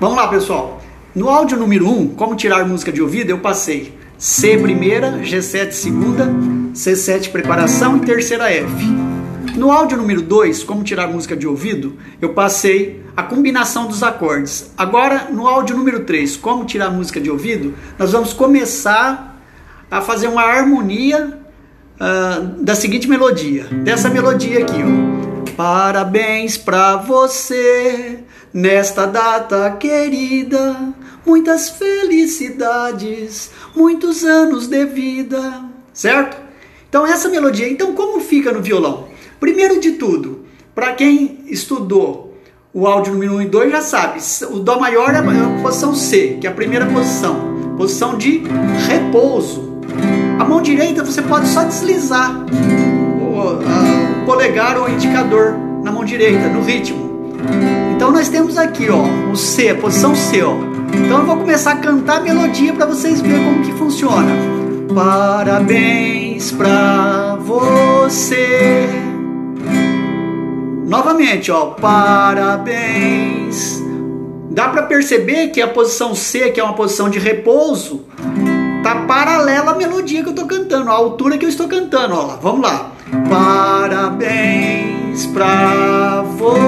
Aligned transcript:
Vamos 0.00 0.16
lá, 0.16 0.28
pessoal. 0.28 0.80
No 1.14 1.28
áudio 1.28 1.58
número 1.58 1.86
1, 1.86 2.00
um, 2.00 2.08
como 2.08 2.34
tirar 2.34 2.66
música 2.66 2.90
de 2.90 3.02
ouvido, 3.02 3.28
eu 3.28 3.38
passei 3.38 3.98
C 4.16 4.56
primeira, 4.56 5.18
G7 5.18 5.72
segunda, 5.72 6.26
C7 6.72 7.30
preparação 7.30 7.98
e 7.98 8.00
terceira 8.00 8.50
F. 8.50 8.86
No 9.54 9.70
áudio 9.70 9.98
número 9.98 10.22
2, 10.22 10.64
como 10.64 10.82
tirar 10.82 11.06
música 11.06 11.36
de 11.36 11.46
ouvido, 11.46 11.98
eu 12.18 12.32
passei 12.32 13.04
a 13.14 13.22
combinação 13.22 13.88
dos 13.88 14.02
acordes. 14.02 14.72
Agora, 14.74 15.28
no 15.30 15.46
áudio 15.46 15.76
número 15.76 16.00
3, 16.04 16.34
como 16.38 16.64
tirar 16.64 16.90
música 16.90 17.20
de 17.20 17.30
ouvido, 17.30 17.74
nós 17.98 18.12
vamos 18.12 18.32
começar 18.32 19.38
a 19.90 20.00
fazer 20.00 20.28
uma 20.28 20.44
harmonia 20.44 21.38
uh, 22.00 22.64
da 22.64 22.74
seguinte 22.74 23.06
melodia. 23.06 23.64
Dessa 23.64 24.08
melodia 24.08 24.60
aqui, 24.60 24.80
ó. 24.82 25.50
Parabéns 25.54 26.56
pra 26.56 26.96
você 26.96 28.24
nesta 28.52 29.06
data 29.06 29.70
querida. 29.78 30.94
Muitas 31.24 31.70
felicidades, 31.70 33.50
muitos 33.74 34.24
anos 34.24 34.66
de 34.66 34.84
vida. 34.86 35.64
Certo? 35.92 36.36
Então, 36.88 37.06
essa 37.06 37.28
melodia. 37.28 37.68
Então, 37.68 37.94
como 37.94 38.20
fica 38.20 38.52
no 38.52 38.60
violão? 38.60 39.08
Primeiro 39.38 39.80
de 39.80 39.92
tudo, 39.92 40.44
para 40.74 40.92
quem 40.92 41.44
estudou 41.46 42.34
o 42.72 42.86
áudio 42.86 43.14
número 43.14 43.34
1 43.36 43.42
e 43.42 43.46
2 43.46 43.72
já 43.72 43.80
sabe, 43.80 44.20
o 44.50 44.60
Dó 44.60 44.78
maior 44.78 45.12
é 45.14 45.18
a 45.18 45.62
posição 45.62 45.94
C, 45.94 46.38
que 46.40 46.46
é 46.46 46.50
a 46.50 46.52
primeira 46.52 46.86
posição, 46.86 47.74
posição 47.76 48.16
de 48.16 48.42
repouso. 48.86 49.80
A 50.38 50.44
mão 50.44 50.62
direita 50.62 51.02
você 51.02 51.20
pode 51.20 51.48
só 51.48 51.64
deslizar 51.64 52.30
o, 53.20 54.22
o 54.22 54.24
polegar 54.24 54.78
ou 54.78 54.86
o 54.86 54.90
indicador 54.90 55.56
na 55.82 55.90
mão 55.90 56.04
direita, 56.04 56.48
no 56.48 56.62
ritmo. 56.62 57.10
Então 58.00 58.10
nós 58.10 58.30
temos 58.30 58.56
aqui, 58.56 58.88
ó, 58.88 59.02
o 59.30 59.36
C, 59.36 59.74
posição 59.74 60.14
C, 60.14 60.42
ó. 60.42 60.54
Então 60.94 61.18
eu 61.18 61.26
vou 61.26 61.36
começar 61.36 61.72
a 61.72 61.76
cantar 61.76 62.16
a 62.16 62.20
melodia 62.22 62.72
para 62.72 62.86
vocês 62.86 63.20
verem 63.20 63.44
como 63.44 63.62
que 63.62 63.72
funciona. 63.74 64.32
Parabéns 64.94 66.50
pra 66.50 67.36
você. 67.38 68.88
Novamente, 70.86 71.52
ó, 71.52 71.72
parabéns. 71.72 73.04
Dá 74.50 74.70
para 74.70 74.84
perceber 74.84 75.48
que 75.48 75.60
a 75.60 75.68
posição 75.68 76.14
C, 76.14 76.48
que 76.52 76.58
é 76.58 76.64
uma 76.64 76.72
posição 76.72 77.10
de 77.10 77.18
repouso, 77.18 78.06
tá 78.82 78.94
paralela 79.06 79.72
à 79.72 79.74
melodia 79.74 80.22
que 80.22 80.30
eu 80.30 80.34
tô 80.34 80.46
cantando, 80.46 80.88
a 80.88 80.94
altura 80.94 81.36
que 81.36 81.44
eu 81.44 81.50
estou 81.50 81.68
cantando, 81.68 82.14
ó. 82.14 82.38
Vamos 82.40 82.62
lá. 82.62 82.92
Parabéns 83.28 85.26
pra 85.26 86.24
você. 86.38 86.59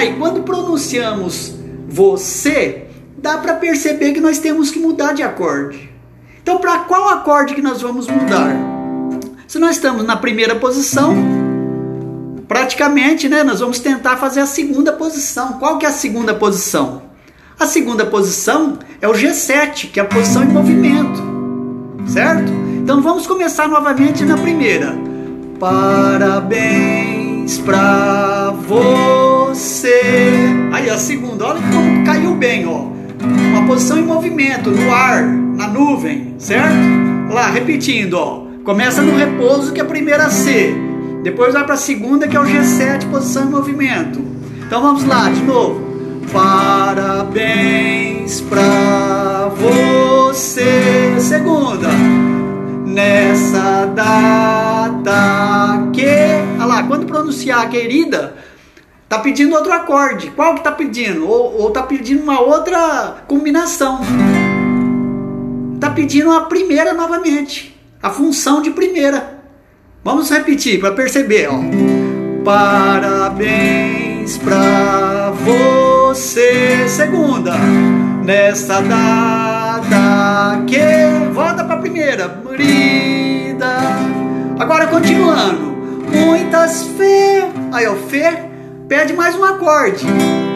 Aí 0.00 0.16
quando 0.18 0.42
pronunciamos 0.44 1.52
você, 1.86 2.86
dá 3.18 3.36
para 3.36 3.56
perceber 3.56 4.12
que 4.12 4.20
nós 4.20 4.38
temos 4.38 4.70
que 4.70 4.78
mudar 4.78 5.12
de 5.12 5.22
acorde. 5.22 5.90
Então, 6.42 6.56
para 6.56 6.78
qual 6.78 7.10
acorde 7.10 7.54
que 7.54 7.60
nós 7.60 7.82
vamos 7.82 8.06
mudar? 8.06 8.56
Se 9.46 9.58
nós 9.58 9.72
estamos 9.72 10.06
na 10.06 10.16
primeira 10.16 10.56
posição, 10.56 11.14
praticamente, 12.48 13.28
né, 13.28 13.44
nós 13.44 13.60
vamos 13.60 13.78
tentar 13.78 14.16
fazer 14.16 14.40
a 14.40 14.46
segunda 14.46 14.90
posição. 14.90 15.58
Qual 15.58 15.76
que 15.76 15.84
é 15.84 15.90
a 15.90 15.92
segunda 15.92 16.32
posição? 16.32 17.02
A 17.58 17.66
segunda 17.66 18.06
posição 18.06 18.78
é 19.02 19.08
o 19.08 19.12
G7, 19.12 19.90
que 19.90 20.00
é 20.00 20.02
a 20.02 20.06
posição 20.06 20.46
de 20.46 20.50
movimento, 20.50 21.22
certo? 22.06 22.50
Então 22.82 23.02
vamos 23.02 23.26
começar 23.26 23.68
novamente 23.68 24.24
na 24.24 24.38
primeira. 24.38 24.96
Parabéns 25.58 27.58
pra 27.58 28.54
você. 28.66 29.29
Aí 30.72 30.88
a 30.88 30.96
segunda, 30.96 31.44
olha 31.44 31.60
como 31.70 32.02
caiu 32.04 32.34
bem, 32.34 32.66
ó. 32.66 32.86
Uma 33.22 33.66
posição 33.66 33.98
em 33.98 34.02
movimento, 34.02 34.70
no 34.70 34.90
ar, 34.90 35.22
na 35.22 35.68
nuvem, 35.68 36.34
certo? 36.38 36.74
Lá, 37.30 37.50
repetindo, 37.50 38.14
ó. 38.14 38.46
Começa 38.64 39.02
no 39.02 39.14
repouso, 39.14 39.74
que 39.74 39.80
é 39.80 39.82
a 39.82 39.86
primeira 39.86 40.30
C. 40.30 40.74
Depois 41.22 41.52
vai 41.52 41.62
para 41.64 41.74
a 41.74 41.76
segunda, 41.76 42.26
que 42.26 42.34
é 42.34 42.40
o 42.40 42.44
G7, 42.44 43.10
posição 43.10 43.48
em 43.48 43.50
movimento. 43.50 44.18
Então 44.66 44.80
vamos 44.80 45.04
lá, 45.04 45.28
de 45.28 45.42
novo. 45.42 45.82
Parabéns 46.32 48.40
pra 48.40 49.50
você. 49.56 51.16
Segunda. 51.18 51.88
Nessa 52.86 53.84
data 53.94 55.90
que. 55.92 56.06
Olha 56.56 56.64
lá, 56.64 56.82
quando 56.84 57.04
pronunciar 57.04 57.68
querida, 57.68 58.34
tá 59.10 59.18
pedindo 59.18 59.56
outro 59.56 59.72
acorde. 59.72 60.30
Qual 60.30 60.54
que 60.54 60.62
tá 60.62 60.70
pedindo? 60.70 61.28
Ou, 61.28 61.62
ou 61.62 61.70
tá 61.72 61.82
pedindo 61.82 62.22
uma 62.22 62.40
outra 62.40 63.16
combinação. 63.26 64.00
Tá 65.80 65.90
pedindo 65.90 66.30
a 66.30 66.42
primeira 66.42 66.94
novamente. 66.94 67.76
A 68.00 68.08
função 68.08 68.62
de 68.62 68.70
primeira. 68.70 69.40
Vamos 70.04 70.30
repetir 70.30 70.78
para 70.78 70.92
perceber, 70.92 71.48
ó. 71.50 71.58
Parabéns 72.44 74.38
pra 74.38 75.32
você. 75.44 76.88
Segunda, 76.88 77.56
nesta 78.24 78.80
data 78.80 80.62
que 80.68 81.32
volta 81.34 81.64
para 81.64 81.78
primeira. 81.78 82.28
Brida. 82.28 83.76
Agora 84.56 84.86
continuando. 84.86 85.76
Muitas 86.14 86.84
fé. 86.96 87.50
Aí, 87.72 87.88
ó, 87.88 87.96
fé 87.96 88.49
pede 88.90 89.12
mais 89.12 89.36
um 89.36 89.44
acorde. 89.44 90.04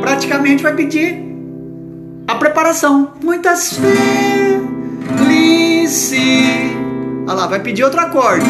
Praticamente 0.00 0.60
vai 0.60 0.74
pedir 0.74 1.16
a 2.26 2.34
preparação. 2.34 3.12
Muitas 3.22 3.78
felicidades. 5.16 6.76
Olha 7.28 7.34
lá, 7.34 7.46
vai 7.46 7.60
pedir 7.60 7.84
outro 7.84 8.00
acorde. 8.00 8.44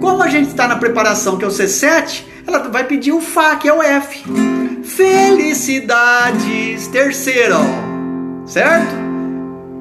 Como 0.00 0.20
a 0.20 0.28
gente 0.28 0.48
está 0.48 0.66
na 0.66 0.74
preparação, 0.74 1.38
que 1.38 1.44
é 1.44 1.48
o 1.48 1.52
C7, 1.52 2.24
ela 2.44 2.68
vai 2.68 2.82
pedir 2.82 3.12
o 3.12 3.20
Fá, 3.20 3.54
que 3.54 3.68
é 3.68 3.72
o 3.72 3.80
F. 3.80 4.24
Felicidades, 4.82 6.88
terceira, 6.88 7.58
ó. 7.58 8.46
certo? 8.46 8.92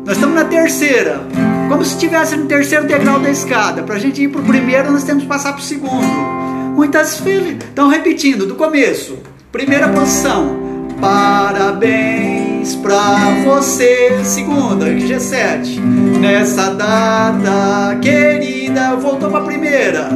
Nós 0.05 0.17
estamos 0.17 0.35
na 0.35 0.45
terceira. 0.45 1.19
Como 1.67 1.83
se 1.83 1.95
estivesse 1.95 2.37
no 2.37 2.45
terceiro 2.45 2.85
degrau 2.85 3.19
da 3.19 3.31
escada. 3.31 3.81
Para 3.81 3.95
a 3.95 3.99
gente 3.99 4.21
ir 4.21 4.29
para 4.29 4.41
o 4.41 4.45
primeiro, 4.45 4.91
nós 4.91 5.03
temos 5.03 5.23
que 5.23 5.29
passar 5.29 5.53
para 5.53 5.61
o 5.61 5.63
segundo. 5.63 6.48
Muitas 6.79 7.17
felicidades. 7.17 7.67
Então, 7.73 7.89
repetindo, 7.89 8.45
do 8.45 8.55
começo. 8.55 9.19
Primeira 9.51 9.89
posição. 9.89 10.57
Parabéns 11.01 12.73
pra 12.77 13.31
você. 13.43 14.17
Segunda, 14.23 14.85
G7. 14.85 15.77
Nessa 16.21 16.69
data 16.69 17.97
querida, 18.01 18.95
voltou 18.95 19.29
pra 19.29 19.41
primeira. 19.41 20.07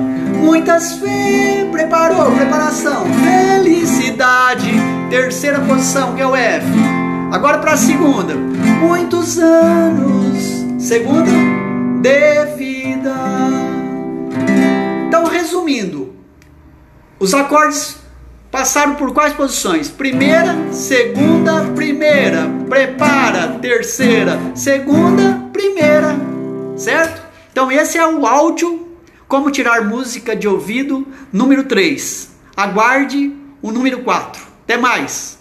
Muitas 0.41 0.93
fé, 0.99 1.67
preparou, 1.69 2.31
preparação. 2.31 3.07
Felicidade. 3.11 4.71
Terceira 5.09 5.59
posição, 5.59 6.15
que 6.15 6.21
é 6.21 6.27
o 6.27 6.33
F. 6.33 6.65
Agora 7.33 7.57
pra 7.57 7.75
segunda. 7.75 8.35
Muitos 8.35 9.37
anos. 9.37 10.65
Segunda, 10.79 11.29
de 11.99 12.45
vida. 12.55 13.13
Então, 15.09 15.25
resumindo, 15.25 16.22
os 17.19 17.33
acordes 17.33 18.03
Passaram 18.53 18.93
por 18.93 19.11
quais 19.11 19.33
posições? 19.33 19.89
Primeira, 19.89 20.71
segunda, 20.71 21.63
primeira. 21.73 22.47
Prepara, 22.69 23.57
terceira, 23.59 24.39
segunda, 24.53 25.49
primeira. 25.51 26.15
Certo? 26.77 27.19
Então 27.51 27.71
esse 27.71 27.97
é 27.97 28.07
o 28.07 28.27
áudio 28.27 28.95
como 29.27 29.49
tirar 29.49 29.83
música 29.83 30.35
de 30.35 30.47
ouvido 30.47 31.03
número 31.31 31.63
3. 31.63 32.29
Aguarde 32.55 33.35
o 33.59 33.71
número 33.71 34.03
4. 34.03 34.43
Até 34.65 34.77
mais. 34.77 35.39